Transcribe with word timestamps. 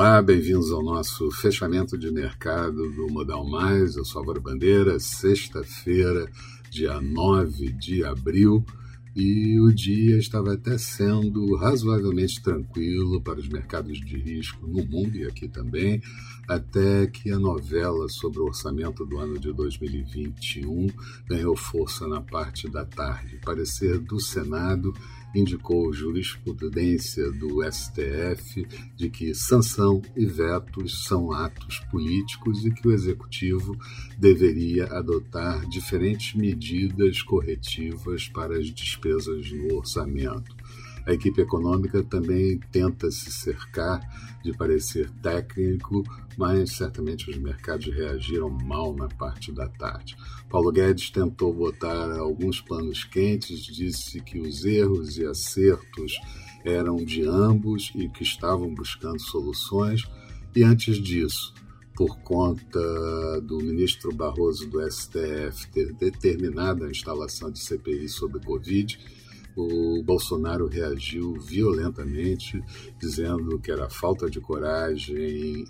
Olá, 0.00 0.22
bem-vindos 0.22 0.72
ao 0.72 0.82
nosso 0.82 1.30
fechamento 1.30 1.98
de 1.98 2.10
mercado 2.10 2.90
do 2.92 3.06
Modal 3.08 3.46
Mais. 3.46 3.96
Eu 3.96 4.04
sou 4.06 4.20
Álvaro 4.20 4.40
Bandeira, 4.40 4.98
sexta-feira, 4.98 6.26
dia 6.70 6.98
9 7.02 7.70
de 7.72 8.02
abril, 8.02 8.64
e 9.14 9.58
o 9.58 9.72
dia 9.72 10.16
estava 10.18 10.54
até 10.54 10.78
sendo 10.78 11.56
razoavelmente 11.56 12.42
tranquilo 12.42 13.20
para 13.20 13.40
os 13.40 13.48
mercados 13.48 13.98
de 13.98 14.16
risco 14.16 14.66
no 14.66 14.84
mundo 14.84 15.16
e 15.16 15.26
aqui 15.26 15.48
também, 15.48 16.00
até 16.46 17.06
que 17.06 17.30
a 17.30 17.38
novela 17.38 18.08
sobre 18.08 18.40
o 18.40 18.44
orçamento 18.44 19.04
do 19.04 19.18
ano 19.18 19.38
de 19.38 19.52
2021 19.52 20.88
ganhou 21.28 21.56
força 21.56 22.06
na 22.06 22.20
parte 22.20 22.68
da 22.68 22.84
tarde. 22.84 23.40
Parecer 23.44 23.98
do 23.98 24.20
Senado 24.20 24.92
indicou 25.34 25.92
jurisprudência 25.92 27.30
do 27.30 27.62
STF 27.70 28.66
de 28.96 29.08
que 29.08 29.34
sanção 29.34 30.02
e 30.16 30.26
vetos 30.26 31.04
são 31.04 31.32
atos 31.32 31.78
políticos 31.90 32.64
e 32.64 32.72
que 32.72 32.86
o 32.86 32.92
executivo 32.92 33.76
deveria 34.18 34.86
adotar 34.86 35.66
diferentes 35.68 36.34
medidas 36.34 37.22
corretivas 37.22 38.28
para 38.28 38.58
as 38.58 38.70
despesas 39.00 39.50
no 39.52 39.76
orçamento. 39.76 40.54
A 41.06 41.14
equipe 41.14 41.40
econômica 41.40 42.04
também 42.04 42.58
tenta 42.70 43.10
se 43.10 43.32
cercar 43.32 44.00
de 44.44 44.52
parecer 44.52 45.10
técnico, 45.22 46.04
mas 46.36 46.76
certamente 46.76 47.30
os 47.30 47.38
mercados 47.38 47.86
reagiram 47.86 48.50
mal 48.50 48.94
na 48.94 49.08
parte 49.08 49.50
da 49.50 49.66
tarde. 49.66 50.16
Paulo 50.48 50.70
Guedes 50.70 51.10
tentou 51.10 51.54
botar 51.54 52.12
alguns 52.12 52.60
panos 52.60 53.02
quentes, 53.04 53.64
disse 53.64 54.20
que 54.20 54.38
os 54.38 54.64
erros 54.64 55.16
e 55.16 55.24
acertos 55.24 56.20
eram 56.64 56.96
de 56.96 57.22
ambos 57.22 57.90
e 57.94 58.08
que 58.08 58.22
estavam 58.22 58.72
buscando 58.74 59.20
soluções, 59.20 60.02
e 60.54 60.62
antes 60.62 60.98
disso, 60.98 61.54
por 62.00 62.18
conta 62.20 62.80
do 63.42 63.58
ministro 63.58 64.10
Barroso 64.10 64.66
do 64.70 64.80
STF 64.90 65.70
ter 65.70 65.92
determinado 65.92 66.86
a 66.86 66.90
instalação 66.90 67.50
de 67.50 67.58
CPI 67.58 68.08
sobre 68.08 68.40
Covid, 68.40 68.98
o 69.54 70.02
Bolsonaro 70.02 70.66
reagiu 70.66 71.34
violentamente, 71.34 72.58
dizendo 72.98 73.58
que 73.58 73.70
era 73.70 73.90
falta 73.90 74.30
de 74.30 74.40
coragem 74.40 75.66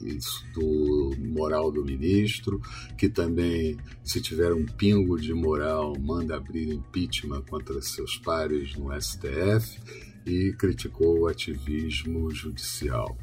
do 0.55 1.11
moral 1.19 1.73
do 1.73 1.85
ministro, 1.85 2.61
que 2.97 3.09
também, 3.09 3.77
se 4.05 4.23
tiver 4.23 4.53
um 4.53 4.65
pingo 4.65 5.21
de 5.21 5.35
moral, 5.35 5.99
manda 5.99 6.37
abrir 6.37 6.73
impeachment 6.73 7.43
contra 7.51 7.83
seus 7.83 8.17
pares 8.19 8.77
no 8.77 8.93
STF 9.03 9.81
e 10.25 10.53
criticou 10.53 11.23
o 11.23 11.27
ativismo 11.27 12.31
judicial. 12.31 13.19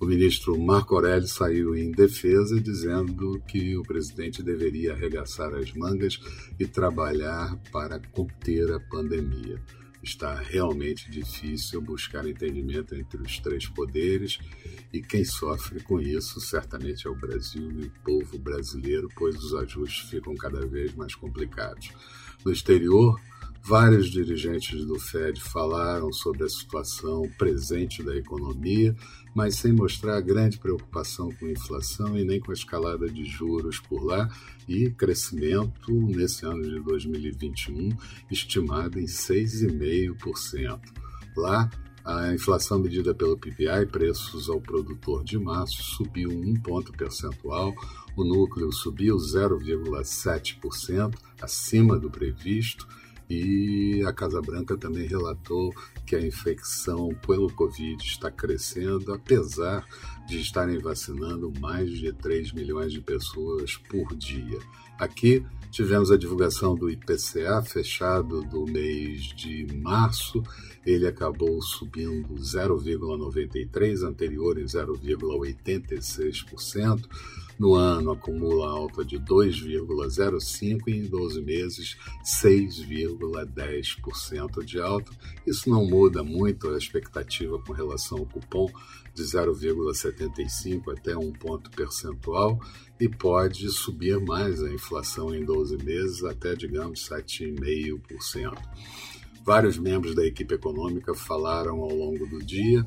O 0.00 0.06
ministro 0.06 0.58
Marco 0.58 0.94
Aurélio 0.94 1.28
saiu 1.28 1.76
em 1.76 1.90
defesa, 1.92 2.58
dizendo 2.58 3.38
que 3.46 3.76
o 3.76 3.82
presidente 3.82 4.42
deveria 4.42 4.94
arregaçar 4.94 5.54
as 5.54 5.74
mangas 5.74 6.18
e 6.58 6.66
trabalhar 6.66 7.54
para 7.70 8.00
conter 8.10 8.72
a 8.72 8.80
pandemia. 8.80 9.60
Está 10.02 10.34
realmente 10.34 11.10
difícil 11.10 11.80
buscar 11.82 12.26
entendimento 12.26 12.94
entre 12.94 13.20
os 13.20 13.38
três 13.38 13.66
poderes 13.66 14.38
e 14.92 15.00
quem 15.00 15.24
sofre 15.24 15.82
com 15.82 16.00
isso 16.00 16.40
certamente 16.40 17.06
é 17.06 17.10
o 17.10 17.14
Brasil 17.14 17.70
e 17.70 17.84
o 17.84 17.92
povo 18.02 18.38
brasileiro, 18.38 19.08
pois 19.14 19.36
os 19.36 19.54
ajustes 19.54 20.08
ficam 20.08 20.34
cada 20.34 20.66
vez 20.66 20.94
mais 20.94 21.14
complicados. 21.14 21.90
No 22.44 22.50
exterior, 22.50 23.20
Vários 23.62 24.10
dirigentes 24.10 24.84
do 24.86 24.98
Fed 24.98 25.38
falaram 25.40 26.10
sobre 26.12 26.44
a 26.44 26.48
situação 26.48 27.30
presente 27.36 28.02
da 28.02 28.16
economia, 28.16 28.96
mas 29.34 29.56
sem 29.56 29.70
mostrar 29.70 30.20
grande 30.22 30.58
preocupação 30.58 31.30
com 31.32 31.46
inflação 31.46 32.18
e 32.18 32.24
nem 32.24 32.40
com 32.40 32.50
a 32.50 32.54
escalada 32.54 33.06
de 33.08 33.24
juros 33.24 33.78
por 33.78 34.02
lá 34.02 34.28
e 34.66 34.90
crescimento 34.90 35.92
nesse 35.92 36.46
ano 36.46 36.62
de 36.62 36.80
2021 36.80 37.90
estimado 38.30 38.98
em 38.98 39.04
6,5%. 39.04 39.89
Lá, 41.36 41.70
a 42.04 42.32
inflação 42.32 42.78
medida 42.78 43.14
pelo 43.14 43.38
PPI, 43.38 43.86
preços 43.90 44.48
ao 44.48 44.60
produtor 44.60 45.22
de 45.22 45.38
março, 45.38 45.82
subiu 45.82 46.30
um 46.30 46.54
ponto 46.54 46.92
percentual, 46.92 47.74
o 48.16 48.24
núcleo 48.24 48.72
subiu 48.72 49.16
0,7%, 49.16 51.14
acima 51.40 51.98
do 51.98 52.10
previsto, 52.10 52.88
e 53.30 54.04
a 54.04 54.12
Casa 54.12 54.42
Branca 54.42 54.76
também 54.76 55.06
relatou 55.06 55.72
que 56.04 56.16
a 56.16 56.20
infecção 56.20 57.14
pelo 57.24 57.48
Covid 57.52 58.04
está 58.04 58.28
crescendo, 58.28 59.12
apesar 59.12 59.86
de 60.26 60.40
estarem 60.40 60.78
vacinando 60.78 61.52
mais 61.60 61.88
de 61.90 62.12
3 62.12 62.50
milhões 62.52 62.92
de 62.92 63.00
pessoas 63.00 63.76
por 63.88 64.16
dia. 64.16 64.58
Aqui 64.98 65.46
tivemos 65.70 66.10
a 66.10 66.16
divulgação 66.16 66.74
do 66.74 66.90
IPCA 66.90 67.62
fechado 67.62 68.42
do 68.42 68.66
mês 68.66 69.28
de 69.28 69.68
março. 69.76 70.42
Ele 70.84 71.06
acabou 71.06 71.62
subindo 71.62 72.34
0,93, 72.34 74.02
anterior 74.02 74.58
em 74.58 74.64
0,86%. 74.64 77.08
No 77.60 77.74
ano, 77.74 78.10
acumula 78.12 78.70
alta 78.70 79.04
de 79.04 79.20
2,05% 79.20 80.80
e 80.86 80.92
em 80.92 81.02
12 81.02 81.42
meses, 81.42 81.98
6,10% 82.24 84.64
de 84.64 84.80
alta. 84.80 85.12
Isso 85.46 85.68
não 85.68 85.84
muda 85.84 86.22
muito 86.22 86.70
a 86.70 86.78
expectativa 86.78 87.62
com 87.62 87.74
relação 87.74 88.16
ao 88.16 88.24
cupom 88.24 88.66
de 89.12 89.22
0,75 89.22 90.90
até 90.90 91.14
um 91.14 91.30
ponto 91.32 91.70
percentual 91.70 92.58
e 92.98 93.06
pode 93.06 93.68
subir 93.68 94.18
mais 94.18 94.62
a 94.62 94.72
inflação 94.72 95.34
em 95.34 95.44
12 95.44 95.76
meses 95.84 96.24
até, 96.24 96.54
digamos, 96.54 97.06
7,5%. 97.10 98.56
Vários 99.44 99.76
membros 99.76 100.14
da 100.14 100.24
equipe 100.24 100.54
econômica 100.54 101.12
falaram 101.12 101.82
ao 101.82 101.94
longo 101.94 102.26
do 102.26 102.38
dia 102.38 102.82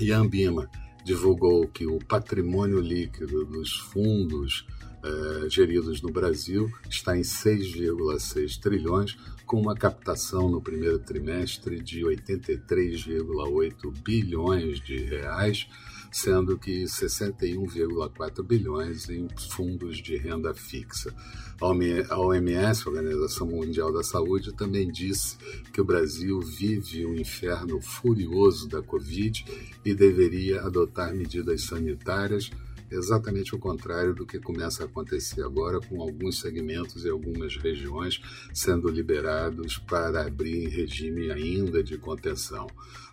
e 0.00 0.12
a 0.12 0.18
Ambima 0.18 0.70
divulgou 1.04 1.66
que 1.68 1.86
o 1.86 1.98
patrimônio 1.98 2.80
líquido 2.80 3.44
dos 3.44 3.76
fundos 3.76 4.66
eh, 5.02 5.48
geridos 5.48 6.02
no 6.02 6.10
Brasil 6.10 6.70
está 6.88 7.16
em 7.16 7.22
6,6 7.22 8.60
trilhões, 8.60 9.16
com 9.46 9.60
uma 9.60 9.74
captação 9.74 10.48
no 10.48 10.60
primeiro 10.60 10.98
trimestre 10.98 11.80
de 11.80 12.02
83,8 12.02 13.92
bilhões 14.04 14.80
de 14.80 14.98
reais, 14.98 15.66
sendo 16.12 16.58
que 16.58 16.84
61,4 16.84 18.42
bilhões 18.44 19.08
em 19.08 19.26
fundos 19.50 19.98
de 19.98 20.16
renda 20.16 20.52
fixa. 20.54 21.14
A 21.60 21.66
OMS, 21.66 22.82
a 22.84 22.90
Organização 22.90 23.46
Mundial 23.46 23.92
da 23.92 24.02
Saúde, 24.02 24.52
também 24.52 24.90
disse 24.90 25.36
que 25.72 25.80
o 25.80 25.84
Brasil 25.84 26.40
vive 26.40 27.06
um 27.06 27.14
inferno 27.14 27.80
furioso 27.80 28.68
da 28.68 28.82
Covid 28.82 29.44
e 29.84 29.94
deveria 29.94 30.60
adotar 30.60 31.14
medidas 31.14 31.64
sanitárias 31.64 32.50
exatamente 32.90 33.54
o 33.54 33.58
contrário 33.58 34.14
do 34.14 34.26
que 34.26 34.38
começa 34.38 34.82
a 34.82 34.86
acontecer 34.86 35.42
agora, 35.42 35.80
com 35.80 36.00
alguns 36.00 36.40
segmentos 36.40 37.04
e 37.04 37.08
algumas 37.08 37.56
regiões 37.56 38.20
sendo 38.52 38.88
liberados 38.88 39.78
para 39.78 40.26
abrir 40.26 40.68
regime 40.68 41.30
ainda 41.30 41.82
de 41.82 41.96
contenção. 41.98 42.66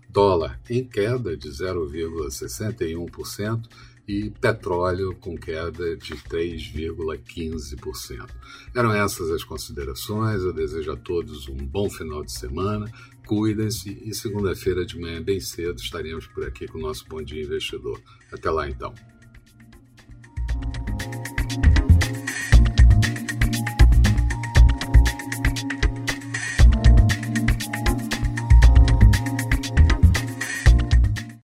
dólar 0.10 0.60
em 0.70 0.84
queda 0.84 1.38
de 1.38 1.50
0,61% 1.50 3.70
e 4.08 4.30
petróleo 4.30 5.16
com 5.16 5.38
queda 5.38 5.96
de 5.96 6.16
3,15%. 6.16 8.30
Eram 8.76 8.94
essas 8.94 9.32
as 9.32 9.44
considerações. 9.44 10.42
Eu 10.42 10.54
desejo 10.54 10.92
a 10.92 10.98
todos 10.98 11.48
um 11.48 11.58
bom 11.58 11.90
final 11.90 12.24
de 12.24 12.32
semana. 12.32 12.92
Cuidem-se 13.26 14.02
e 14.04 14.14
segunda-feira 14.14 14.86
de 14.86 15.00
manhã, 15.00 15.22
bem 15.22 15.40
cedo, 15.40 15.80
estaremos 15.80 16.28
por 16.28 16.46
aqui 16.46 16.68
com 16.68 16.78
o 16.78 16.82
nosso 16.82 17.08
Bom 17.08 17.22
Dia 17.22 17.42
Investidor. 17.42 18.02
Até 18.32 18.52
lá 18.52 18.70
então. 18.70 18.94